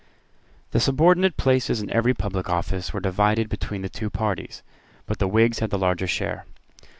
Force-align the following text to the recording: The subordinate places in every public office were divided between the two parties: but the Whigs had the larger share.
The 0.71 0.79
subordinate 0.79 1.37
places 1.37 1.79
in 1.79 1.91
every 1.91 2.15
public 2.15 2.49
office 2.49 2.91
were 2.91 2.99
divided 2.99 3.49
between 3.49 3.83
the 3.83 3.87
two 3.87 4.09
parties: 4.09 4.63
but 5.05 5.19
the 5.19 5.27
Whigs 5.27 5.59
had 5.59 5.69
the 5.69 5.77
larger 5.77 6.07
share. 6.07 6.47